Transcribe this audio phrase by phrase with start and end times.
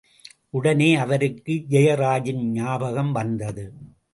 [0.49, 3.73] உடனே அவருக்கு ஜெயராஜின் ஞாபகம் வந்தது.